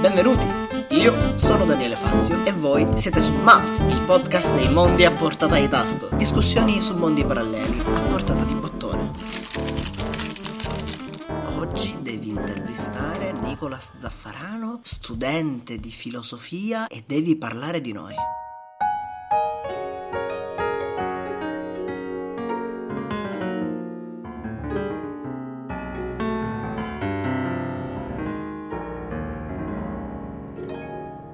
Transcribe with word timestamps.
Benvenuti! 0.00 0.46
Io 0.90 1.36
sono 1.36 1.64
Daniele 1.64 1.96
Fazio 1.96 2.44
e 2.44 2.52
voi 2.52 2.86
siete 2.94 3.20
su 3.20 3.32
Mapped, 3.32 3.90
il 3.90 4.02
podcast 4.04 4.54
dei 4.54 4.68
mondi 4.72 5.04
a 5.04 5.10
portata 5.10 5.58
di 5.58 5.66
tasto. 5.66 6.08
Discussioni 6.14 6.80
su 6.80 6.96
mondi 6.96 7.24
paralleli 7.24 7.80
a 7.80 8.00
portata 8.02 8.44
di 8.44 8.54
bottone. 8.54 9.10
Oggi 11.56 11.98
devi 12.00 12.28
intervistare 12.28 13.32
Nicolas 13.32 13.94
Zaffarano, 13.98 14.78
studente 14.82 15.78
di 15.80 15.90
filosofia, 15.90 16.86
e 16.86 17.02
devi 17.04 17.36
parlare 17.36 17.80
di 17.80 17.92
noi. 17.92 18.14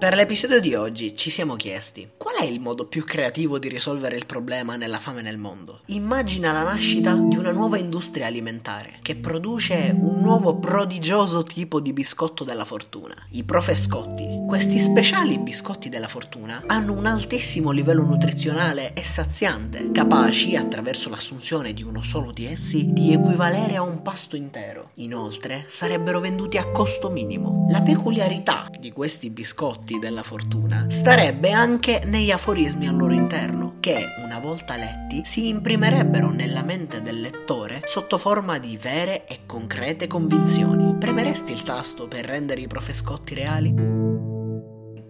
Per 0.04 0.14
l'episodio 0.16 0.60
di 0.60 0.74
oggi 0.74 1.16
ci 1.16 1.30
siamo 1.30 1.56
chiesti 1.56 2.10
qual 2.18 2.34
è 2.34 2.44
il 2.44 2.60
modo 2.60 2.84
più 2.84 3.04
creativo 3.04 3.58
di 3.58 3.70
risolvere 3.70 4.16
il 4.16 4.26
problema 4.26 4.76
nella 4.76 4.98
fame 4.98 5.22
nel 5.22 5.38
mondo? 5.38 5.80
Immagina 5.86 6.52
la 6.52 6.62
nascita 6.62 7.14
di 7.14 7.38
una 7.38 7.52
nuova 7.52 7.78
industria 7.78 8.26
alimentare 8.26 8.98
che 9.00 9.16
produce 9.16 9.96
un 9.98 10.20
nuovo 10.20 10.56
prodigioso 10.56 11.42
tipo 11.42 11.80
di 11.80 11.94
biscotto 11.94 12.44
della 12.44 12.66
fortuna, 12.66 13.14
i 13.30 13.44
profescotti. 13.44 14.42
Questi 14.46 14.78
speciali 14.78 15.38
biscotti 15.38 15.88
della 15.88 16.06
fortuna 16.06 16.64
hanno 16.66 16.92
un 16.92 17.06
altissimo 17.06 17.70
livello 17.70 18.04
nutrizionale 18.04 18.92
e 18.92 19.02
saziante, 19.02 19.90
capaci, 19.90 20.54
attraverso 20.54 21.08
l'assunzione 21.08 21.72
di 21.72 21.82
uno 21.82 22.02
solo 22.02 22.30
di 22.30 22.44
essi, 22.44 22.92
di 22.92 23.14
equivalere 23.14 23.76
a 23.76 23.82
un 23.82 24.02
pasto 24.02 24.36
intero. 24.36 24.90
Inoltre 24.96 25.64
sarebbero 25.66 26.20
venduti 26.20 26.58
a 26.58 26.70
costo 26.70 27.08
minimo. 27.08 27.66
La 27.70 27.80
peculiarità 27.80 28.68
di 28.78 28.92
questi 28.92 29.30
biscotti 29.30 29.93
della 29.98 30.22
fortuna 30.22 30.86
starebbe 30.88 31.50
anche 31.50 32.02
negli 32.04 32.30
aforismi 32.30 32.86
al 32.86 32.96
loro 32.96 33.12
interno, 33.14 33.76
che, 33.80 34.06
una 34.24 34.38
volta 34.38 34.76
letti, 34.76 35.22
si 35.24 35.48
imprimerebbero 35.48 36.30
nella 36.30 36.62
mente 36.62 37.02
del 37.02 37.20
lettore 37.20 37.82
sotto 37.84 38.18
forma 38.18 38.58
di 38.58 38.76
vere 38.76 39.24
e 39.26 39.40
concrete 39.46 40.06
convinzioni. 40.06 40.96
Premeresti 40.98 41.52
il 41.52 41.62
tasto 41.62 42.08
per 42.08 42.24
rendere 42.24 42.60
i 42.60 42.66
profescotti 42.66 43.34
reali? 43.34 43.93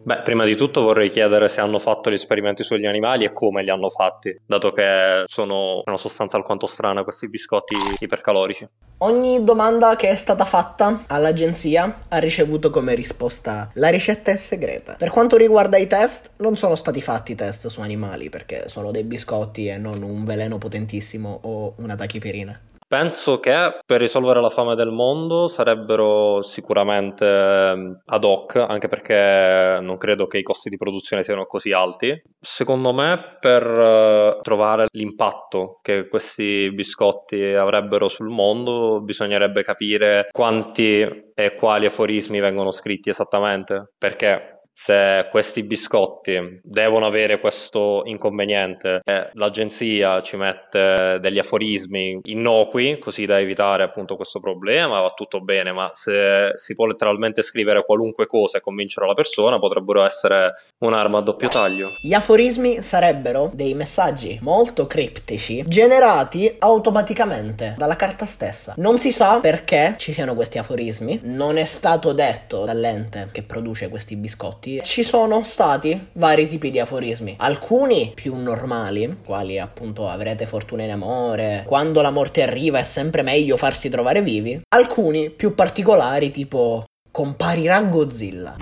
Beh, 0.04 0.20
prima 0.20 0.44
di 0.44 0.54
tutto 0.54 0.82
vorrei 0.82 1.08
chiedere 1.08 1.48
se 1.48 1.62
hanno 1.62 1.78
fatto 1.78 2.10
gli 2.10 2.14
esperimenti 2.14 2.62
sugli 2.62 2.84
animali 2.84 3.24
e 3.24 3.32
come 3.32 3.62
li 3.62 3.70
hanno 3.70 3.88
fatti, 3.88 4.38
dato 4.46 4.70
che 4.70 5.24
sono 5.24 5.80
una 5.82 5.96
sostanza 5.96 6.36
alquanto 6.36 6.66
strana 6.66 7.04
questi 7.04 7.26
biscotti 7.30 7.74
ipercalorici. 8.00 8.68
Ogni 8.98 9.42
domanda 9.44 9.96
che 9.96 10.10
è 10.10 10.14
stata 10.14 10.44
fatta 10.44 11.04
all'agenzia 11.06 12.00
ha 12.06 12.18
ricevuto 12.18 12.68
come 12.68 12.94
risposta 12.94 13.70
la 13.74 13.88
ricetta 13.88 14.30
è 14.30 14.36
segreta. 14.36 14.96
Per 14.98 15.08
quanto 15.08 15.38
riguarda 15.38 15.78
i 15.78 15.86
test, 15.86 16.34
non 16.40 16.56
sono 16.56 16.76
stati 16.76 17.00
fatti 17.00 17.34
test 17.34 17.68
su 17.68 17.80
animali 17.80 18.28
perché 18.28 18.68
sono 18.68 18.90
dei 18.90 19.04
biscotti 19.04 19.68
e 19.68 19.78
non 19.78 20.02
un 20.02 20.22
veleno 20.24 20.58
potentissimo 20.58 21.40
o 21.44 21.72
una 21.78 21.94
tachipirina. 21.94 22.60
Penso 22.86 23.40
che 23.40 23.78
per 23.84 24.00
risolvere 24.00 24.40
la 24.40 24.50
fame 24.50 24.74
del 24.74 24.90
mondo 24.90 25.46
sarebbero 25.48 26.42
sicuramente 26.42 27.26
ehm, 27.26 28.02
ad 28.04 28.24
hoc, 28.24 28.56
anche 28.56 28.88
perché 28.88 29.78
non 29.80 29.96
credo 29.96 30.26
che 30.26 30.38
i 30.38 30.42
costi 30.42 30.68
di 30.68 30.76
produzione 30.76 31.22
siano 31.22 31.46
così 31.46 31.72
alti. 31.72 32.14
Secondo 32.38 32.92
me, 32.92 33.36
per 33.40 33.62
eh, 33.66 34.38
trovare 34.42 34.86
l'impatto 34.92 35.78
che 35.82 36.08
questi 36.08 36.70
biscotti 36.72 37.42
avrebbero 37.42 38.08
sul 38.08 38.28
mondo, 38.28 39.00
bisognerebbe 39.00 39.62
capire 39.62 40.26
quanti 40.30 41.32
e 41.34 41.54
quali 41.54 41.86
aforismi 41.86 42.38
vengono 42.38 42.70
scritti 42.70 43.08
esattamente, 43.08 43.92
perché 43.98 44.53
se 44.74 45.28
questi 45.30 45.62
biscotti 45.62 46.60
devono 46.62 47.06
avere 47.06 47.38
questo 47.38 48.02
inconveniente. 48.04 49.00
E 49.04 49.30
l'agenzia 49.34 50.20
ci 50.20 50.36
mette 50.36 51.18
degli 51.20 51.38
aforismi 51.38 52.20
innocui 52.24 52.98
così 52.98 53.24
da 53.24 53.38
evitare 53.38 53.84
appunto 53.84 54.16
questo 54.16 54.40
problema. 54.40 55.00
Va 55.00 55.10
tutto 55.10 55.40
bene 55.40 55.72
ma 55.72 55.90
se 55.94 56.50
si 56.56 56.74
può 56.74 56.86
letteralmente 56.86 57.42
scrivere 57.42 57.84
qualunque 57.84 58.26
cosa 58.26 58.58
e 58.58 58.60
convincere 58.60 59.06
la 59.06 59.14
persona 59.14 59.58
potrebbero 59.58 60.04
essere 60.04 60.52
un'arma 60.78 61.18
a 61.18 61.22
doppio 61.22 61.48
taglio. 61.48 61.94
Gli 62.00 62.12
aforismi 62.12 62.82
sarebbero 62.82 63.50
dei 63.54 63.74
messaggi 63.74 64.38
molto 64.42 64.86
criptici 64.86 65.62
generati 65.66 66.52
automaticamente 66.58 67.74
dalla 67.78 67.96
carta 67.96 68.26
stessa. 68.26 68.74
Non 68.78 68.98
si 68.98 69.12
sa 69.12 69.38
perché 69.40 69.94
ci 69.98 70.12
siano 70.12 70.34
questi 70.34 70.58
aforismi. 70.58 71.20
Non 71.22 71.58
è 71.58 71.64
stato 71.64 72.12
detto 72.12 72.64
dall'ente 72.64 73.28
che 73.30 73.42
produce 73.42 73.88
questi 73.88 74.16
biscotti 74.16 74.63
tutti, 74.64 74.80
ci 74.82 75.02
sono 75.02 75.44
stati 75.44 76.08
vari 76.12 76.46
tipi 76.46 76.70
di 76.70 76.78
aforismi. 76.78 77.36
Alcuni 77.38 78.12
più 78.14 78.34
normali, 78.36 79.18
quali 79.24 79.58
appunto 79.58 80.08
avrete 80.08 80.46
fortuna 80.46 80.82
in 80.82 80.90
amore, 80.90 81.64
quando 81.66 82.00
la 82.00 82.10
morte 82.10 82.42
arriva 82.42 82.78
è 82.78 82.84
sempre 82.84 83.22
meglio 83.22 83.58
farsi 83.58 83.90
trovare 83.90 84.22
vivi. 84.22 84.62
Alcuni 84.68 85.30
più 85.30 85.54
particolari, 85.54 86.30
tipo 86.30 86.84
comparirà 87.10 87.82
Godzilla. 87.82 88.56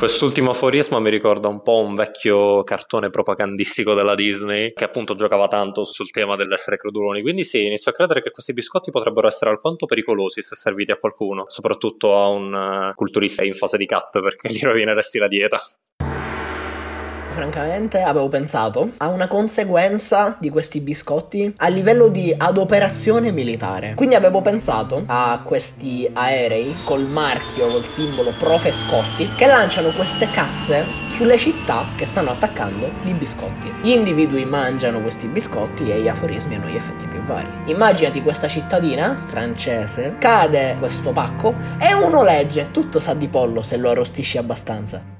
Quest'ultimo 0.00 0.52
aforisma 0.52 0.98
mi 0.98 1.10
ricorda 1.10 1.48
un 1.48 1.60
po' 1.60 1.80
un 1.80 1.94
vecchio 1.94 2.64
cartone 2.64 3.10
propagandistico 3.10 3.92
della 3.92 4.14
Disney 4.14 4.72
che 4.72 4.84
appunto 4.84 5.14
giocava 5.14 5.46
tanto 5.46 5.84
sul 5.84 6.10
tema 6.10 6.36
dell'essere 6.36 6.78
creduloni. 6.78 7.20
Quindi 7.20 7.44
sì, 7.44 7.66
inizio 7.66 7.90
a 7.90 7.94
credere 7.94 8.22
che 8.22 8.30
questi 8.30 8.54
biscotti 8.54 8.90
potrebbero 8.90 9.26
essere 9.26 9.50
alquanto 9.50 9.84
pericolosi 9.84 10.40
se 10.40 10.56
serviti 10.56 10.90
a 10.90 10.96
qualcuno, 10.96 11.44
soprattutto 11.48 12.16
a 12.16 12.28
un 12.28 12.50
uh, 12.50 12.94
culturista 12.94 13.44
in 13.44 13.52
fase 13.52 13.76
di 13.76 13.84
cut 13.84 14.22
perché 14.22 14.48
gli 14.48 14.60
rovineresti 14.64 15.18
la 15.18 15.28
dieta 15.28 15.60
francamente 17.30 18.02
avevo 18.02 18.28
pensato 18.28 18.90
a 18.98 19.08
una 19.08 19.28
conseguenza 19.28 20.36
di 20.38 20.50
questi 20.50 20.80
biscotti 20.80 21.54
a 21.56 21.68
livello 21.68 22.08
di 22.08 22.34
adoperazione 22.36 23.30
militare. 23.32 23.94
Quindi 23.94 24.14
avevo 24.14 24.42
pensato 24.42 25.02
a 25.06 25.40
questi 25.44 26.08
aerei 26.12 26.76
col 26.84 27.06
marchio, 27.06 27.68
col 27.68 27.84
simbolo 27.84 28.34
Profe 28.36 28.72
Scotti, 28.72 29.32
che 29.36 29.46
lanciano 29.46 29.90
queste 29.90 30.30
casse 30.30 30.84
sulle 31.08 31.38
città 31.38 31.88
che 31.96 32.06
stanno 32.06 32.30
attaccando 32.30 32.90
di 33.04 33.14
biscotti. 33.14 33.72
Gli 33.82 33.90
individui 33.90 34.44
mangiano 34.44 35.00
questi 35.00 35.28
biscotti 35.28 35.90
e 35.90 36.00
gli 36.00 36.08
aforismi 36.08 36.56
hanno 36.56 36.68
gli 36.68 36.76
effetti 36.76 37.06
più 37.06 37.20
vari. 37.22 37.48
Immaginati 37.66 38.22
questa 38.22 38.48
cittadina 38.48 39.16
francese, 39.24 40.16
cade 40.18 40.76
questo 40.78 41.12
pacco 41.12 41.54
e 41.78 41.94
uno 41.94 42.22
legge, 42.22 42.70
tutto 42.70 43.00
sa 43.00 43.14
di 43.14 43.28
pollo 43.28 43.62
se 43.62 43.76
lo 43.76 43.90
arrostisci 43.90 44.38
abbastanza. 44.38 45.19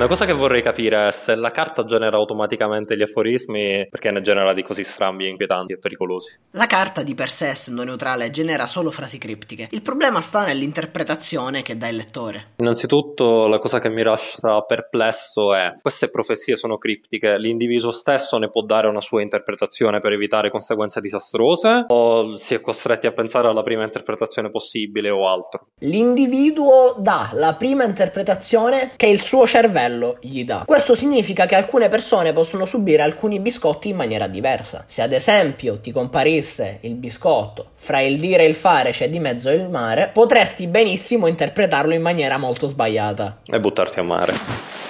Una 0.00 0.08
cosa 0.08 0.24
che 0.24 0.32
vorrei 0.32 0.62
capire 0.62 1.08
è 1.08 1.10
se 1.10 1.34
la 1.34 1.50
carta 1.50 1.84
genera 1.84 2.16
automaticamente 2.16 2.96
gli 2.96 3.02
aforismi, 3.02 3.86
perché 3.90 4.10
ne 4.10 4.22
genera 4.22 4.54
di 4.54 4.62
così 4.62 4.82
strambi, 4.82 5.28
inquietanti 5.28 5.74
e 5.74 5.78
pericolosi. 5.78 6.38
La 6.52 6.64
carta 6.64 7.02
di 7.02 7.14
per 7.14 7.28
sé, 7.28 7.48
essendo 7.48 7.84
neutrale, 7.84 8.30
genera 8.30 8.66
solo 8.66 8.90
frasi 8.90 9.18
criptiche. 9.18 9.68
Il 9.72 9.82
problema 9.82 10.22
sta 10.22 10.46
nell'interpretazione 10.46 11.60
che 11.60 11.76
dà 11.76 11.88
il 11.88 11.96
lettore. 11.96 12.52
Innanzitutto, 12.60 13.46
la 13.46 13.58
cosa 13.58 13.78
che 13.78 13.90
mi 13.90 14.02
lascia 14.02 14.62
perplesso 14.62 15.54
è 15.54 15.74
queste 15.78 16.08
profezie 16.08 16.56
sono 16.56 16.78
criptiche, 16.78 17.36
l'individuo 17.36 17.90
stesso 17.90 18.38
ne 18.38 18.48
può 18.48 18.62
dare 18.62 18.88
una 18.88 19.02
sua 19.02 19.20
interpretazione 19.20 19.98
per 19.98 20.12
evitare 20.12 20.48
conseguenze 20.48 21.00
disastrose 21.00 21.84
o 21.88 22.38
si 22.38 22.54
è 22.54 22.62
costretti 22.62 23.06
a 23.06 23.12
pensare 23.12 23.48
alla 23.48 23.62
prima 23.62 23.84
interpretazione 23.84 24.48
possibile 24.48 25.10
o 25.10 25.28
altro? 25.30 25.66
L'individuo 25.80 26.94
dà 26.96 27.32
la 27.34 27.52
prima 27.52 27.84
interpretazione 27.84 28.92
che 28.96 29.06
il 29.06 29.20
suo 29.20 29.46
cervello 29.46 29.88
cervello 29.90 30.16
gli 30.20 30.44
dà. 30.44 30.62
Questo 30.66 30.94
significa 30.94 31.46
che 31.46 31.56
alcune 31.56 31.88
persone 31.88 32.32
possono 32.32 32.64
subire 32.64 33.02
alcuni 33.02 33.40
biscotti 33.40 33.88
in 33.88 33.96
maniera 33.96 34.26
diversa. 34.26 34.84
Se 34.86 35.02
ad 35.02 35.12
esempio 35.12 35.80
ti 35.80 35.90
comparisse 35.90 36.78
il 36.82 36.94
biscotto 36.94 37.70
fra 37.74 38.00
il 38.00 38.18
dire 38.18 38.44
e 38.44 38.48
il 38.48 38.54
fare 38.54 38.90
c'è 38.90 39.10
di 39.10 39.18
mezzo 39.18 39.50
il 39.50 39.68
mare, 39.68 40.10
potresti 40.12 40.66
benissimo 40.66 41.26
interpretarlo 41.26 41.94
in 41.94 42.02
maniera 42.02 42.38
molto 42.38 42.68
sbagliata. 42.68 43.40
E 43.44 43.58
buttarti 43.58 43.98
a 43.98 44.02
mare 44.02 44.89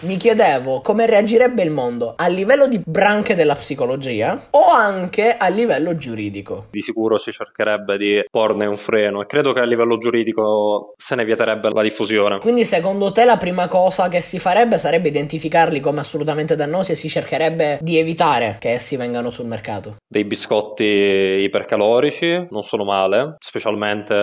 mi 0.00 0.18
chiedevo 0.18 0.82
come 0.82 1.06
reagirebbe 1.06 1.62
il 1.62 1.70
mondo 1.70 2.14
a 2.16 2.26
livello 2.26 2.68
di 2.68 2.80
branche 2.84 3.34
della 3.34 3.54
psicologia 3.54 4.48
o 4.50 4.70
anche 4.70 5.36
a 5.36 5.48
livello 5.48 5.96
giuridico. 5.96 6.66
Di 6.70 6.82
sicuro 6.82 7.16
si 7.16 7.32
cercherebbe 7.32 7.96
di 7.96 8.22
porne 8.30 8.66
un 8.66 8.76
freno 8.76 9.22
e 9.22 9.26
credo 9.26 9.54
che 9.54 9.60
a 9.60 9.64
livello 9.64 9.96
giuridico 9.96 10.92
se 10.98 11.14
ne 11.14 11.24
vieterebbe 11.24 11.70
la 11.72 11.82
diffusione. 11.82 12.40
Quindi 12.40 12.66
secondo 12.66 13.10
te 13.12 13.24
la 13.24 13.38
prima 13.38 13.68
cosa 13.68 14.08
che 14.08 14.20
si 14.20 14.38
farebbe 14.38 14.78
sarebbe 14.78 15.08
identificarli 15.08 15.80
come 15.80 16.00
assolutamente 16.00 16.56
dannosi 16.56 16.92
e 16.92 16.96
si 16.96 17.08
cercherebbe 17.08 17.78
di 17.80 17.96
evitare 17.98 18.56
che 18.60 18.72
essi 18.72 18.96
vengano 18.96 19.30
sul 19.30 19.46
mercato? 19.46 19.96
Dei 20.06 20.24
biscotti 20.24 20.84
ipercalorici 20.84 22.48
non 22.50 22.62
sono 22.62 22.84
male, 22.84 23.36
specialmente 23.38 24.14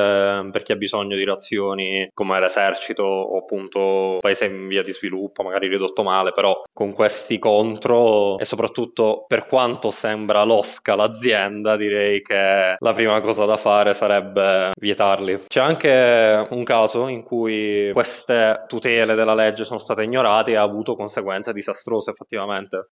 per 0.52 0.62
chi 0.62 0.72
ha 0.72 0.76
bisogno 0.76 1.16
di 1.16 1.26
razioni 1.26 2.08
come 2.14 2.40
l'esercito 2.40 3.04
o 3.04 3.40
appunto 3.40 4.18
paesi 4.20 4.46
in 4.46 4.68
via 4.68 4.84
di 4.84 4.92
sviluppo, 4.92 5.44
magari 5.44 5.63
magari 5.64 5.68
ridotto 5.68 6.04
male, 6.04 6.32
però 6.32 6.62
con 6.72 6.94
questi 6.94 7.40
contro 7.40 8.38
e 8.38 8.46
soprattutto 8.46 9.26
per 9.28 9.46
quanto 9.46 9.92
sembra 9.92 10.44
losca 10.44 10.96
l'azienda, 10.96 11.76
direi 11.76 12.22
che 12.22 12.76
la 12.78 12.94
prima 12.94 13.20
cosa 13.22 13.46
da 13.46 13.56
fare 13.56 13.94
sarebbe 13.94 14.72
vietarli. 14.80 15.46
C'è 15.48 15.62
anche 15.62 16.48
un 16.50 16.64
caso 16.64 17.08
in 17.08 17.24
cui 17.24 17.92
queste 17.94 18.64
tutele 18.68 19.16
della 19.16 19.34
legge 19.34 19.64
sono 19.64 19.80
state 19.80 20.04
ignorate 20.04 20.52
e 20.52 20.56
ha 20.56 20.62
avuto 20.62 20.96
conseguenze 20.96 21.54
disastrose 21.54 22.12
effettivamente. 22.12 22.90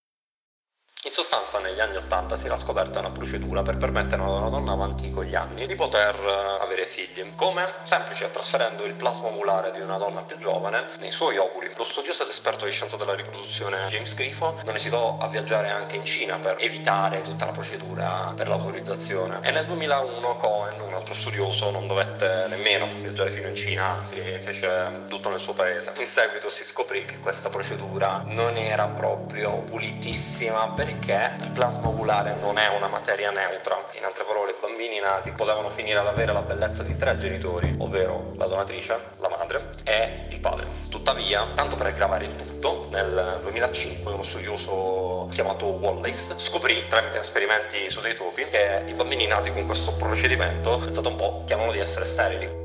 In 1.04 1.10
sostanza 1.10 1.58
negli 1.58 1.80
anni 1.80 1.96
80 1.96 2.36
si 2.36 2.46
era 2.46 2.56
scoperta 2.56 3.00
una 3.00 3.10
procedura 3.10 3.64
per 3.64 3.78
permettere 3.78 4.22
a 4.22 4.30
una 4.30 4.50
donna 4.50 4.74
avanti 4.74 5.10
con 5.10 5.24
gli 5.24 5.34
anni 5.34 5.66
di 5.66 5.74
poter 5.74 6.14
eh, 6.14 6.64
avere 6.64 6.86
figli. 6.86 7.34
Come? 7.36 7.74
Semplice, 7.86 8.30
trasferendo 8.30 8.84
il 8.86 8.94
plasma 8.94 9.30
ovulare 9.30 9.72
di 9.72 9.80
una 9.80 9.98
donna 9.98 10.22
più 10.22 10.38
giovane 10.38 10.90
nei 11.00 11.10
suoi 11.12 11.38
ovuli. 11.38 11.74
Lo 11.76 11.86
studioso 11.86 12.22
ed 12.22 12.30
esperto 12.30 12.66
di 12.66 12.72
scienza 12.72 12.98
della 12.98 13.16
riproduzione 13.16 13.88
James 13.88 14.14
Griffo 14.14 14.60
non 14.64 14.76
esitò 14.76 15.18
a 15.20 15.28
viaggiare 15.28 15.72
anche 15.72 15.96
in 15.96 16.06
Cina 16.06 16.38
per 16.38 16.58
evitare 16.60 17.24
tutta 17.24 17.46
la 17.46 17.52
procedura 17.52 18.34
per 18.36 18.48
l'autorizzazione. 18.48 19.40
E 19.42 19.50
nel 19.50 19.66
2001 19.66 20.38
Cohen, 20.38 20.82
un 20.82 20.94
altro 20.94 21.16
studioso, 21.16 21.72
non 21.72 21.88
dovette 21.88 22.46
nemmeno 22.50 22.88
viaggiare 23.02 23.32
fino 23.32 23.48
in 23.48 23.56
Cina, 23.56 23.88
anzi 23.96 24.18
fece 24.44 25.06
tutto 25.08 25.30
nel 25.30 25.40
suo 25.40 25.54
paese. 25.54 25.94
In 25.98 26.06
seguito 26.06 26.52
si 26.52 26.64
scoprì 26.64 27.06
che 27.06 27.18
questa 27.18 27.50
procedura 27.50 28.22
non 28.24 28.56
era 28.56 28.86
proprio 28.86 29.62
pulitissima 29.62 30.74
per 30.76 30.90
perché 31.02 31.44
il 31.44 31.52
plasma 31.52 31.88
ovulare 31.88 32.36
non 32.40 32.58
è 32.58 32.68
una 32.68 32.88
materia 32.88 33.32
neutra. 33.32 33.84
In 33.98 34.04
altre 34.04 34.24
parole, 34.24 34.52
i 34.52 34.56
bambini 34.60 35.00
nati 35.00 35.32
potevano 35.32 35.70
finire 35.70 36.00
ad 36.00 36.08
avere 36.08 36.32
la 36.32 36.42
bellezza 36.42 36.84
di 36.84 36.98
tre 36.98 37.18
genitori, 37.18 37.76
ovvero 37.80 38.34
la 38.38 38.46
donatrice, 38.46 38.98
la 39.20 39.30
madre 39.30 39.70
e 39.84 40.28
il 40.30 40.40
padre. 40.40 40.68
Tuttavia, 40.90 41.46
tanto 41.56 41.76
per 41.76 41.88
aggravare 41.88 42.26
il 42.26 42.36
tutto, 42.36 42.88
nel 42.90 43.40
2005 43.42 44.12
uno 44.12 44.24
studioso 44.24 45.30
chiamato 45.32 45.66
Wallace 45.66 46.34
scoprì 46.38 46.88
tramite 46.88 47.20
esperimenti 47.20 47.90
su 47.90 48.02
dei 48.02 48.16
topi 48.16 48.46
che 48.50 48.84
i 48.88 48.94
bambini 48.94 49.28
nati 49.28 49.52
con 49.52 49.66
questo 49.66 49.94
procedimento, 49.94 50.78
pensate 50.78 51.08
un 51.08 51.16
po', 51.16 51.44
chiamano 51.46 51.72
di 51.72 51.80
essere 51.80 52.06
sterili. 52.06 52.61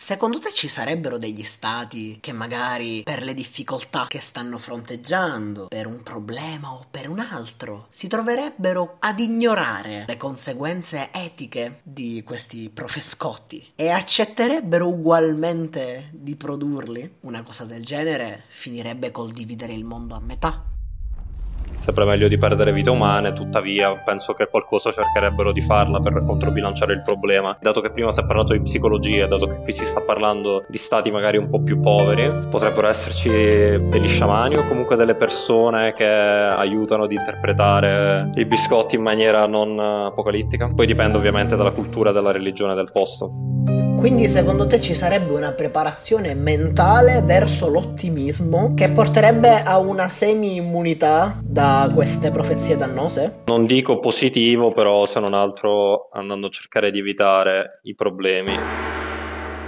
Secondo 0.00 0.38
te 0.38 0.52
ci 0.52 0.68
sarebbero 0.68 1.18
degli 1.18 1.42
stati 1.42 2.18
che 2.20 2.30
magari 2.30 3.02
per 3.02 3.24
le 3.24 3.34
difficoltà 3.34 4.06
che 4.06 4.20
stanno 4.20 4.56
fronteggiando, 4.56 5.66
per 5.66 5.88
un 5.88 6.04
problema 6.04 6.72
o 6.72 6.86
per 6.88 7.08
un 7.08 7.18
altro, 7.18 7.88
si 7.90 8.06
troverebbero 8.06 8.98
ad 9.00 9.18
ignorare 9.18 10.04
le 10.06 10.16
conseguenze 10.16 11.10
etiche 11.12 11.80
di 11.82 12.22
questi 12.24 12.70
profescotti 12.72 13.72
e 13.74 13.88
accetterebbero 13.88 14.86
ugualmente 14.86 16.10
di 16.12 16.36
produrli? 16.36 17.16
Una 17.22 17.42
cosa 17.42 17.64
del 17.64 17.84
genere 17.84 18.44
finirebbe 18.46 19.10
col 19.10 19.32
dividere 19.32 19.72
il 19.72 19.82
mondo 19.82 20.14
a 20.14 20.20
metà 20.20 20.76
sempre 21.88 22.04
meglio 22.04 22.28
di 22.28 22.36
perdere 22.36 22.70
vite 22.70 22.90
umane, 22.90 23.32
tuttavia 23.32 23.94
penso 24.04 24.34
che 24.34 24.48
qualcosa 24.48 24.92
cercherebbero 24.92 25.52
di 25.52 25.62
farla 25.62 26.00
per 26.00 26.22
controbilanciare 26.22 26.92
il 26.92 27.00
problema. 27.00 27.56
Dato 27.58 27.80
che 27.80 27.90
prima 27.90 28.10
si 28.10 28.20
è 28.20 28.26
parlato 28.26 28.52
di 28.52 28.60
psicologia, 28.60 29.26
dato 29.26 29.46
che 29.46 29.62
qui 29.62 29.72
si 29.72 29.86
sta 29.86 30.02
parlando 30.02 30.66
di 30.68 30.76
stati 30.76 31.10
magari 31.10 31.38
un 31.38 31.48
po' 31.48 31.62
più 31.62 31.80
poveri, 31.80 32.46
potrebbero 32.50 32.88
esserci 32.88 33.30
degli 33.30 34.06
sciamani 34.06 34.58
o 34.58 34.68
comunque 34.68 34.96
delle 34.96 35.14
persone 35.14 35.94
che 35.94 36.04
aiutano 36.04 37.04
ad 37.04 37.12
interpretare 37.12 38.32
i 38.34 38.44
biscotti 38.44 38.96
in 38.96 39.02
maniera 39.02 39.46
non 39.46 39.78
apocalittica. 39.78 40.70
Poi 40.74 40.84
dipende 40.84 41.16
ovviamente 41.16 41.56
dalla 41.56 41.72
cultura 41.72 42.10
e 42.10 42.12
dalla 42.12 42.32
religione 42.32 42.74
del 42.74 42.90
posto. 42.92 43.87
Quindi 43.98 44.28
secondo 44.28 44.68
te 44.68 44.80
ci 44.80 44.94
sarebbe 44.94 45.32
una 45.32 45.50
preparazione 45.50 46.32
mentale 46.34 47.20
verso 47.22 47.68
l'ottimismo 47.68 48.72
che 48.74 48.90
porterebbe 48.90 49.60
a 49.60 49.78
una 49.78 50.08
semi-immunità 50.08 51.36
da 51.42 51.90
queste 51.92 52.30
profezie 52.30 52.76
dannose? 52.76 53.40
Non 53.46 53.66
dico 53.66 53.98
positivo, 53.98 54.70
però 54.70 55.04
se 55.04 55.18
non 55.18 55.34
altro 55.34 56.10
andando 56.12 56.46
a 56.46 56.50
cercare 56.50 56.92
di 56.92 57.00
evitare 57.00 57.80
i 57.82 57.96
problemi. 57.96 58.56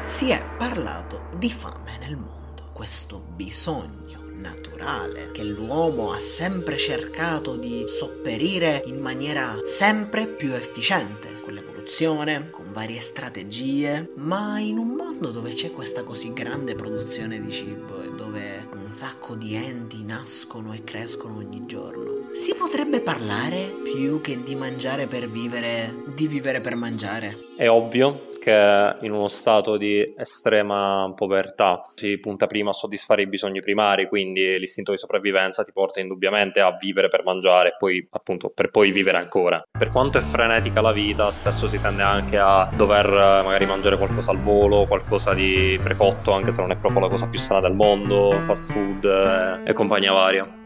Si 0.04 0.30
è 0.30 0.40
parlato 0.56 1.22
di 1.36 1.50
fame 1.50 1.98
nel 1.98 2.16
mondo, 2.16 2.70
questo 2.72 3.20
bisogno 3.34 4.10
naturale 4.36 5.32
che 5.32 5.42
l'uomo 5.42 6.12
ha 6.12 6.20
sempre 6.20 6.76
cercato 6.76 7.56
di 7.56 7.84
sopperire 7.88 8.80
in 8.86 9.00
maniera 9.00 9.56
sempre 9.64 10.26
più 10.26 10.52
efficiente 10.52 11.40
con 11.42 11.52
l'evoluzione, 11.52 12.48
varie 12.72 13.00
strategie, 13.00 14.12
ma 14.16 14.58
in 14.58 14.78
un 14.78 14.88
mondo 14.88 15.30
dove 15.30 15.50
c'è 15.50 15.70
questa 15.70 16.02
così 16.02 16.32
grande 16.32 16.74
produzione 16.74 17.40
di 17.40 17.50
cibo 17.50 18.02
e 18.02 18.10
dove 18.14 18.68
un 18.72 18.92
sacco 18.92 19.34
di 19.34 19.54
enti 19.54 20.04
nascono 20.04 20.72
e 20.72 20.82
crescono 20.84 21.36
ogni 21.36 21.66
giorno, 21.66 22.28
si 22.32 22.54
potrebbe 22.56 23.00
parlare 23.00 23.74
più 23.82 24.20
che 24.20 24.42
di 24.42 24.54
mangiare 24.54 25.06
per 25.06 25.28
vivere, 25.28 25.92
di 26.16 26.26
vivere 26.26 26.60
per 26.60 26.74
mangiare. 26.74 27.36
È 27.56 27.68
ovvio 27.68 28.29
che 28.40 28.96
in 29.02 29.12
uno 29.12 29.28
stato 29.28 29.76
di 29.76 30.14
estrema 30.16 31.12
povertà 31.14 31.82
si 31.94 32.18
punta 32.18 32.46
prima 32.46 32.70
a 32.70 32.72
soddisfare 32.72 33.22
i 33.22 33.28
bisogni 33.28 33.60
primari, 33.60 34.08
quindi 34.08 34.58
l'istinto 34.58 34.90
di 34.90 34.98
sopravvivenza 34.98 35.62
ti 35.62 35.70
porta 35.72 36.00
indubbiamente 36.00 36.60
a 36.60 36.74
vivere 36.76 37.08
per 37.08 37.22
mangiare 37.22 37.68
e 37.68 37.74
poi 37.78 38.04
appunto 38.10 38.50
per 38.50 38.70
poi 38.70 38.90
vivere 38.90 39.18
ancora. 39.18 39.62
Per 39.70 39.90
quanto 39.90 40.18
è 40.18 40.22
frenetica 40.22 40.80
la 40.80 40.92
vita, 40.92 41.30
spesso 41.30 41.68
si 41.68 41.78
tende 41.78 42.02
anche 42.02 42.38
a 42.38 42.68
dover 42.72 43.06
eh, 43.06 43.42
magari 43.44 43.66
mangiare 43.66 43.96
qualcosa 43.96 44.32
al 44.32 44.40
volo, 44.40 44.86
qualcosa 44.86 45.34
di 45.34 45.78
precotto, 45.82 46.32
anche 46.32 46.50
se 46.50 46.60
non 46.60 46.72
è 46.72 46.76
proprio 46.76 47.02
la 47.02 47.08
cosa 47.08 47.28
più 47.28 47.38
sana 47.38 47.60
del 47.60 47.74
mondo, 47.74 48.40
fast 48.40 48.72
food 48.72 49.04
eh, 49.04 49.70
e 49.70 49.72
compagnia 49.72 50.12
varia. 50.12 50.59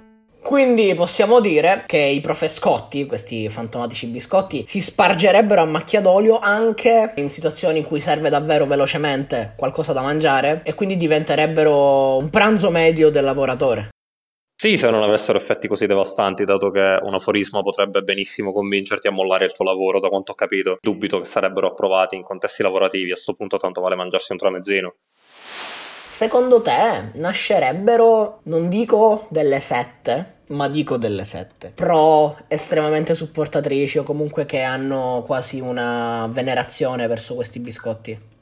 Quindi 0.44 0.94
possiamo 0.94 1.40
dire 1.40 1.84
che 1.86 1.96
i 1.96 2.20
profescotti, 2.20 3.06
questi 3.06 3.48
fantomatici 3.48 4.06
biscotti, 4.08 4.64
si 4.66 4.82
spargerebbero 4.82 5.62
a 5.62 5.64
macchia 5.64 6.02
d'olio 6.02 6.38
anche 6.38 7.14
in 7.16 7.30
situazioni 7.30 7.78
in 7.78 7.84
cui 7.84 7.98
serve 7.98 8.28
davvero 8.28 8.66
velocemente 8.66 9.54
qualcosa 9.56 9.94
da 9.94 10.02
mangiare 10.02 10.60
e 10.62 10.74
quindi 10.74 10.96
diventerebbero 10.96 12.18
un 12.18 12.28
pranzo 12.28 12.68
medio 12.68 13.08
del 13.08 13.24
lavoratore. 13.24 13.88
Sì, 14.54 14.76
se 14.76 14.90
non 14.90 15.02
avessero 15.02 15.38
effetti 15.38 15.66
così 15.66 15.86
devastanti, 15.86 16.44
dato 16.44 16.70
che 16.70 16.98
un 17.00 17.14
aforismo 17.14 17.62
potrebbe 17.62 18.02
benissimo 18.02 18.52
convincerti 18.52 19.08
a 19.08 19.12
mollare 19.12 19.46
il 19.46 19.52
tuo 19.52 19.64
lavoro, 19.64 19.98
da 19.98 20.10
quanto 20.10 20.32
ho 20.32 20.34
capito, 20.34 20.76
dubito 20.78 21.20
che 21.20 21.26
sarebbero 21.26 21.68
approvati 21.68 22.16
in 22.16 22.22
contesti 22.22 22.62
lavorativi, 22.62 23.10
a 23.10 23.14
questo 23.14 23.32
punto 23.32 23.56
tanto 23.56 23.80
vale 23.80 23.96
mangiarsi 23.96 24.32
un 24.32 24.38
tramezzino. 24.38 24.94
Secondo 26.14 26.60
te 26.62 27.10
nascerebbero, 27.14 28.40
non 28.44 28.68
dico 28.68 29.26
delle 29.30 29.58
sette, 29.58 30.33
ma 30.48 30.68
dico 30.68 30.96
delle 30.96 31.24
sette. 31.24 31.72
Pro 31.74 32.36
estremamente 32.48 33.14
supportatrici 33.14 33.98
o 33.98 34.02
comunque 34.02 34.44
che 34.44 34.62
hanno 34.62 35.22
quasi 35.26 35.60
una 35.60 36.28
venerazione 36.30 37.06
verso 37.06 37.34
questi 37.34 37.60
biscotti. 37.60 38.32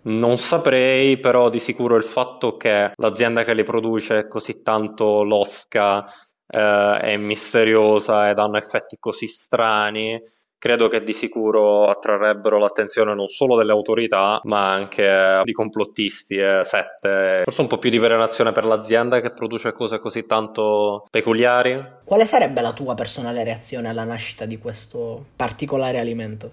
Non 0.00 0.38
saprei, 0.38 1.18
però 1.18 1.50
di 1.50 1.58
sicuro 1.58 1.96
il 1.96 2.04
fatto 2.04 2.56
che 2.56 2.92
l'azienda 2.94 3.44
che 3.44 3.52
li 3.54 3.64
produce 3.64 4.26
così 4.28 4.62
tanto 4.62 5.22
losca, 5.22 6.04
eh, 6.46 6.98
è 7.00 7.16
misteriosa 7.16 8.30
ed 8.30 8.38
hanno 8.38 8.56
effetti 8.56 8.96
così 8.98 9.26
strani, 9.26 10.18
credo 10.58 10.88
che 10.88 11.02
di 11.02 11.12
sicuro 11.12 11.88
attrarrebbero 11.88 12.58
l'attenzione 12.58 13.14
non 13.14 13.28
solo 13.28 13.56
delle 13.56 13.72
autorità, 13.72 14.40
ma 14.42 14.70
anche 14.70 15.40
di 15.44 15.52
complottisti 15.52 16.36
e 16.36 16.60
sette. 16.62 17.42
Forse 17.44 17.60
un 17.60 17.66
po' 17.66 17.78
più 17.78 17.90
di 17.90 17.98
venerazione 17.98 18.52
per 18.52 18.64
l'azienda 18.64 19.20
che 19.20 19.32
produce 19.32 19.72
cose 19.72 19.98
così 19.98 20.26
tanto 20.26 21.06
peculiari. 21.10 22.00
Quale 22.04 22.26
sarebbe 22.26 22.60
la 22.60 22.72
tua 22.72 22.94
personale 22.94 23.44
reazione 23.44 23.88
alla 23.88 24.04
nascita 24.04 24.44
di 24.44 24.58
questo 24.58 25.26
particolare 25.36 25.98
alimento? 25.98 26.52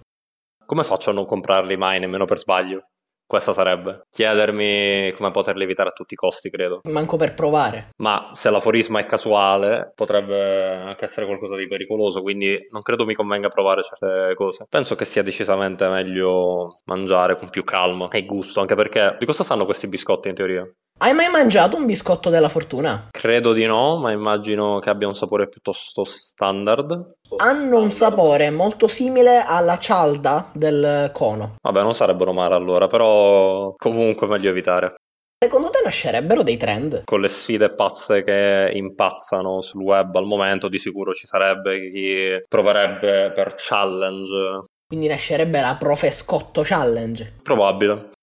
Come 0.65 0.83
faccio 0.83 1.09
a 1.09 1.13
non 1.13 1.25
comprarli 1.25 1.77
mai, 1.77 1.99
nemmeno 1.99 2.25
per 2.25 2.37
sbaglio? 2.39 2.87
Questa 3.27 3.53
sarebbe 3.53 4.03
chiedermi 4.09 5.11
come 5.15 5.31
poterli 5.31 5.63
evitare 5.63 5.89
a 5.89 5.93
tutti 5.93 6.13
i 6.13 6.17
costi, 6.17 6.49
credo. 6.49 6.81
Manco 6.83 7.17
per 7.17 7.33
provare. 7.33 7.89
Ma 7.97 8.29
se 8.33 8.49
l'aforisma 8.49 8.99
è 8.99 9.05
casuale, 9.05 9.91
potrebbe 9.95 10.73
anche 10.85 11.05
essere 11.05 11.25
qualcosa 11.25 11.55
di 11.55 11.67
pericoloso, 11.67 12.21
quindi 12.21 12.67
non 12.71 12.81
credo 12.81 13.05
mi 13.05 13.15
convenga 13.15 13.49
provare 13.49 13.83
certe 13.83 14.33
cose. 14.35 14.65
Penso 14.69 14.95
che 14.95 15.05
sia 15.05 15.23
decisamente 15.23 15.87
meglio 15.87 16.75
mangiare 16.85 17.35
con 17.35 17.49
più 17.49 17.63
calma 17.63 18.09
e 18.09 18.25
gusto, 18.25 18.59
anche 18.59 18.75
perché 18.75 19.15
di 19.17 19.25
cosa 19.25 19.43
sanno 19.43 19.65
questi 19.65 19.87
biscotti 19.87 20.29
in 20.29 20.35
teoria? 20.35 20.71
Hai 20.97 21.13
mai 21.13 21.29
mangiato 21.29 21.75
un 21.75 21.85
biscotto 21.85 22.29
della 22.29 22.47
fortuna? 22.47 23.09
Credo 23.11 23.51
di 23.51 23.65
no, 23.65 23.97
ma 23.97 24.13
immagino 24.13 24.79
che 24.79 24.89
abbia 24.89 25.07
un 25.07 25.13
sapore 25.13 25.49
piuttosto 25.49 26.05
standard. 26.05 27.17
Hanno 27.35 27.79
un 27.81 27.91
sapore 27.91 28.49
molto 28.49 28.87
simile 28.87 29.43
alla 29.45 29.77
cialda 29.77 30.51
del 30.53 31.11
cono. 31.13 31.55
Vabbè, 31.61 31.81
non 31.81 31.93
sarebbero 31.93 32.31
male 32.31 32.55
allora, 32.55 32.87
però 32.87 33.73
comunque 33.77 34.25
meglio 34.27 34.49
evitare. 34.49 34.95
Secondo 35.37 35.69
te 35.69 35.81
nascerebbero 35.83 36.43
dei 36.43 36.55
trend? 36.55 37.03
Con 37.03 37.19
le 37.19 37.27
sfide 37.27 37.73
pazze 37.73 38.21
che 38.23 38.71
impazzano 38.73 39.59
sul 39.59 39.83
web 39.83 40.15
al 40.15 40.25
momento, 40.25 40.69
di 40.69 40.79
sicuro 40.79 41.13
ci 41.13 41.27
sarebbe 41.27 41.91
chi 41.91 42.39
proverebbe 42.47 43.33
per 43.35 43.53
challenge. 43.57 44.61
Quindi 44.87 45.07
nascerebbe 45.07 45.59
la 45.59 45.75
Profescotto 45.77 46.61
Challenge? 46.63 47.33
Probabile. 47.43 48.13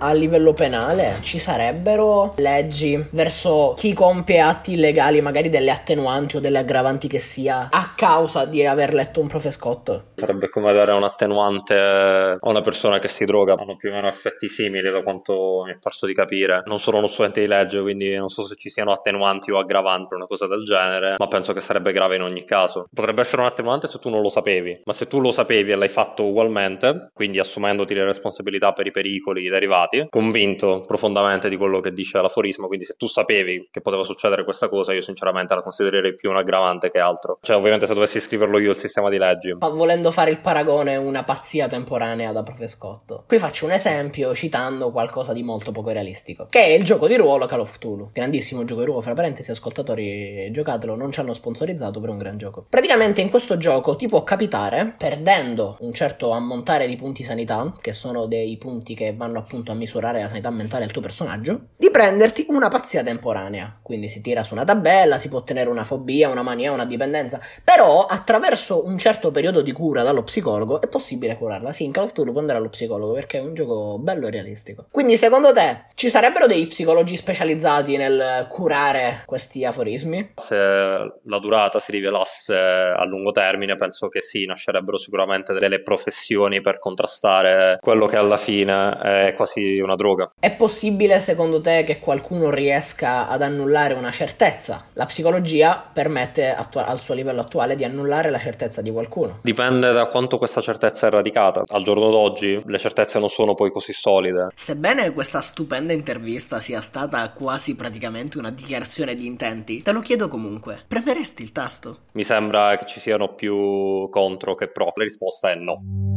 A 0.00 0.12
livello 0.12 0.52
penale 0.52 1.16
ci 1.20 1.38
sarebbero 1.38 2.34
leggi 2.36 3.02
verso 3.10 3.74
chi 3.76 3.92
compie 3.92 4.40
atti 4.40 4.72
illegali, 4.72 5.20
magari 5.20 5.48
delle 5.48 5.70
attenuanti 5.70 6.36
o 6.36 6.40
delle 6.40 6.58
aggravanti 6.58 7.08
che 7.08 7.20
sia, 7.20 7.68
a 7.70 7.92
causa 7.96 8.44
di 8.44 8.64
aver 8.64 8.94
letto 8.94 9.20
un 9.20 9.26
profescotto? 9.26 10.12
Sarebbe 10.14 10.48
come 10.48 10.72
dare 10.72 10.92
un 10.92 11.02
attenuante 11.02 11.74
a 11.74 12.38
una 12.42 12.60
persona 12.60 12.98
che 12.98 13.08
si 13.08 13.24
droga, 13.24 13.54
hanno 13.54 13.76
più 13.76 13.90
o 13.90 13.92
meno 13.94 14.08
effetti 14.08 14.48
simili 14.48 14.90
da 14.90 15.02
quanto 15.02 15.62
mi 15.66 15.72
è 15.72 15.78
parso 15.78 16.06
di 16.06 16.14
capire. 16.14 16.62
Non 16.66 16.78
sono 16.78 16.98
uno 16.98 17.06
studente 17.06 17.40
di 17.40 17.46
legge, 17.46 17.80
quindi 17.80 18.14
non 18.14 18.28
so 18.28 18.44
se 18.44 18.54
ci 18.54 18.70
siano 18.70 18.92
attenuanti 18.92 19.50
o 19.50 19.58
aggravanti 19.58 20.14
o 20.14 20.16
una 20.16 20.26
cosa 20.26 20.46
del 20.46 20.64
genere, 20.64 21.16
ma 21.18 21.26
penso 21.28 21.52
che 21.52 21.60
sarebbe 21.60 21.92
grave 21.92 22.16
in 22.16 22.22
ogni 22.22 22.44
caso. 22.44 22.88
Potrebbe 22.92 23.22
essere 23.22 23.42
un 23.42 23.48
attenuante 23.48 23.88
se 23.88 23.98
tu 23.98 24.10
non 24.10 24.22
lo 24.22 24.28
sapevi, 24.28 24.82
ma 24.84 24.92
se 24.92 25.06
tu 25.06 25.20
lo 25.20 25.30
sapevi 25.30 25.72
e 25.72 25.76
l'hai 25.76 25.88
fatto 25.88 26.24
ugualmente, 26.24 27.10
quindi 27.12 27.38
assumendoti 27.38 27.94
le 27.94 28.04
responsabilità 28.04 28.72
per 28.72 28.86
i 28.86 28.90
pericoli 28.90 29.48
derivati, 29.48 29.87
convinto 30.08 30.84
profondamente 30.86 31.48
di 31.48 31.56
quello 31.56 31.80
che 31.80 31.92
dice 31.92 32.20
l'aforismo, 32.20 32.66
quindi 32.66 32.84
se 32.84 32.94
tu 32.96 33.06
sapevi 33.06 33.68
che 33.70 33.80
poteva 33.80 34.02
succedere 34.02 34.44
questa 34.44 34.68
cosa, 34.68 34.92
io 34.92 35.00
sinceramente 35.00 35.54
la 35.54 35.62
considererei 35.62 36.14
più 36.14 36.30
un 36.30 36.36
aggravante 36.36 36.90
che 36.90 36.98
altro. 36.98 37.38
Cioè, 37.40 37.56
ovviamente 37.56 37.86
se 37.86 37.94
dovessi 37.94 38.20
scriverlo 38.20 38.58
io 38.58 38.70
il 38.70 38.76
sistema 38.76 39.08
di 39.08 39.18
leggi. 39.18 39.54
Ma 39.58 39.68
volendo 39.68 40.10
fare 40.10 40.30
il 40.30 40.40
paragone, 40.40 40.96
una 40.96 41.24
pazzia 41.24 41.68
temporanea 41.68 42.32
da 42.32 42.42
profescotto. 42.42 43.24
Qui 43.26 43.38
faccio 43.38 43.64
un 43.64 43.72
esempio 43.72 44.34
citando 44.34 44.90
qualcosa 44.90 45.32
di 45.32 45.42
molto 45.42 45.72
poco 45.72 45.90
realistico, 45.90 46.46
che 46.48 46.60
è 46.60 46.68
il 46.70 46.84
gioco 46.84 47.06
di 47.06 47.16
ruolo 47.16 47.46
Call 47.46 47.60
of 47.60 47.76
Cthulhu. 47.78 48.10
Grandissimo 48.12 48.64
gioco 48.64 48.80
di 48.80 48.86
ruolo, 48.86 49.00
fra 49.00 49.14
parentesi, 49.14 49.50
ascoltatori, 49.50 50.50
giocatelo, 50.50 50.94
non 50.94 51.12
ci 51.12 51.20
hanno 51.20 51.34
sponsorizzato 51.34 52.00
per 52.00 52.10
un 52.10 52.18
gran 52.18 52.36
gioco. 52.36 52.66
Praticamente 52.68 53.20
in 53.20 53.30
questo 53.30 53.56
gioco 53.56 53.96
ti 53.96 54.08
può 54.08 54.22
capitare, 54.22 54.94
perdendo 54.96 55.76
un 55.80 55.92
certo 55.92 56.30
ammontare 56.30 56.86
di 56.86 56.96
punti 56.96 57.22
sanità, 57.22 57.72
che 57.80 57.92
sono 57.92 58.26
dei 58.26 58.56
punti 58.56 58.94
che 58.94 59.14
vanno 59.16 59.38
appunto 59.38 59.72
a 59.72 59.74
misurare 59.78 60.20
la 60.20 60.28
sanità 60.28 60.50
mentale 60.50 60.84
del 60.84 60.92
tuo 60.92 61.00
personaggio, 61.00 61.68
di 61.76 61.90
prenderti 61.90 62.46
una 62.48 62.68
pazzia 62.68 63.02
temporanea. 63.02 63.78
Quindi 63.82 64.08
si 64.08 64.20
tira 64.20 64.44
su 64.44 64.52
una 64.54 64.64
tabella, 64.64 65.18
si 65.18 65.28
può 65.28 65.38
ottenere 65.38 65.70
una 65.70 65.84
fobia, 65.84 66.28
una 66.28 66.42
mania, 66.42 66.72
una 66.72 66.84
dipendenza, 66.84 67.40
però 67.64 68.04
attraverso 68.04 68.84
un 68.84 68.98
certo 68.98 69.30
periodo 69.30 69.62
di 69.62 69.72
cura 69.72 70.02
dallo 70.02 70.22
psicologo 70.22 70.80
è 70.80 70.88
possibile 70.88 71.36
curarla. 71.36 71.72
Sì, 71.72 71.84
in 71.84 71.92
Call 71.92 72.04
of 72.04 72.12
Duty 72.12 72.30
può 72.30 72.40
andare 72.40 72.58
allo 72.58 72.68
psicologo 72.68 73.12
perché 73.12 73.38
è 73.38 73.40
un 73.40 73.54
gioco 73.54 73.98
bello 73.98 74.26
e 74.26 74.30
realistico. 74.30 74.86
Quindi 74.90 75.16
secondo 75.16 75.52
te 75.52 75.86
ci 75.94 76.10
sarebbero 76.10 76.46
dei 76.46 76.66
psicologi 76.66 77.16
specializzati 77.16 77.96
nel 77.96 78.46
curare 78.50 79.22
questi 79.26 79.64
aforismi? 79.64 80.32
Se 80.36 80.56
la 80.56 81.38
durata 81.40 81.78
si 81.78 81.92
rivelasse 81.92 82.54
a 82.54 83.04
lungo 83.04 83.30
termine, 83.30 83.76
penso 83.76 84.08
che 84.08 84.20
sì, 84.20 84.44
nascerebbero 84.44 84.96
sicuramente 84.96 85.52
delle 85.52 85.82
professioni 85.82 86.60
per 86.60 86.78
contrastare 86.78 87.78
quello 87.80 88.06
che 88.06 88.16
alla 88.16 88.36
fine 88.36 88.98
è 88.98 89.34
quasi 89.36 89.67
una 89.80 89.94
droga. 89.94 90.28
È 90.38 90.54
possibile 90.54 91.20
secondo 91.20 91.60
te 91.60 91.84
che 91.84 91.98
qualcuno 91.98 92.50
riesca 92.50 93.28
ad 93.28 93.42
annullare 93.42 93.94
una 93.94 94.10
certezza? 94.10 94.86
La 94.94 95.06
psicologia 95.06 95.88
permette 95.92 96.50
attu- 96.50 96.82
al 96.84 97.00
suo 97.00 97.14
livello 97.14 97.40
attuale 97.40 97.74
di 97.74 97.84
annullare 97.84 98.30
la 98.30 98.38
certezza 98.38 98.82
di 98.82 98.90
qualcuno. 98.90 99.38
Dipende 99.42 99.92
da 99.92 100.06
quanto 100.06 100.38
questa 100.38 100.60
certezza 100.60 101.06
è 101.06 101.10
radicata. 101.10 101.62
Al 101.66 101.82
giorno 101.82 102.10
d'oggi 102.10 102.62
le 102.64 102.78
certezze 102.78 103.18
non 103.18 103.28
sono 103.28 103.54
poi 103.54 103.70
così 103.70 103.92
solide. 103.92 104.48
Sebbene 104.54 105.12
questa 105.12 105.40
stupenda 105.40 105.92
intervista 105.92 106.60
sia 106.60 106.80
stata 106.80 107.30
quasi 107.32 107.76
praticamente 107.76 108.38
una 108.38 108.50
dichiarazione 108.50 109.14
di 109.14 109.26
intenti, 109.26 109.82
te 109.82 109.92
lo 109.92 110.00
chiedo 110.00 110.28
comunque. 110.28 110.84
Premeresti 110.86 111.42
il 111.42 111.52
tasto? 111.52 111.98
Mi 112.12 112.24
sembra 112.24 112.76
che 112.76 112.86
ci 112.86 113.00
siano 113.00 113.34
più 113.34 114.08
contro 114.10 114.54
che 114.54 114.68
pro. 114.68 114.92
La 114.94 115.04
risposta 115.04 115.50
è 115.50 115.54
no. 115.54 116.07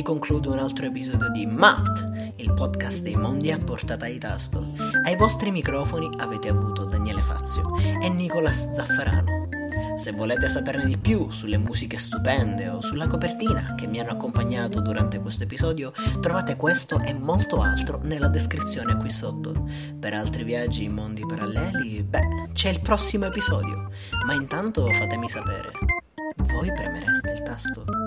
Si 0.00 0.06
conclude 0.06 0.48
un 0.48 0.58
altro 0.58 0.86
episodio 0.86 1.28
di 1.28 1.44
Mapped, 1.44 2.32
il 2.36 2.54
podcast 2.54 3.02
dei 3.02 3.16
mondi 3.16 3.52
a 3.52 3.58
portata 3.58 4.06
di 4.06 4.18
tasto. 4.18 4.72
Ai 5.04 5.14
vostri 5.14 5.50
microfoni 5.50 6.08
avete 6.20 6.48
avuto 6.48 6.84
Daniele 6.84 7.20
Fazio 7.20 7.76
e 7.76 8.08
Nicolas 8.08 8.72
Zaffarano. 8.72 9.48
Se 9.96 10.12
volete 10.12 10.48
saperne 10.48 10.86
di 10.86 10.96
più 10.96 11.30
sulle 11.30 11.58
musiche 11.58 11.98
stupende 11.98 12.70
o 12.70 12.80
sulla 12.80 13.08
copertina 13.08 13.74
che 13.74 13.86
mi 13.86 14.00
hanno 14.00 14.12
accompagnato 14.12 14.80
durante 14.80 15.20
questo 15.20 15.42
episodio, 15.42 15.92
trovate 16.22 16.56
questo 16.56 17.02
e 17.02 17.12
molto 17.12 17.60
altro 17.60 18.00
nella 18.02 18.28
descrizione 18.28 18.96
qui 18.96 19.10
sotto. 19.10 19.52
Per 19.98 20.14
altri 20.14 20.44
viaggi 20.44 20.84
in 20.84 20.92
mondi 20.92 21.26
paralleli, 21.26 22.02
beh, 22.02 22.48
c'è 22.54 22.70
il 22.70 22.80
prossimo 22.80 23.26
episodio. 23.26 23.90
Ma 24.24 24.32
intanto 24.32 24.86
fatemi 24.86 25.28
sapere, 25.28 25.72
voi 26.36 26.72
premereste 26.72 27.32
il 27.32 27.42
tasto? 27.42 27.99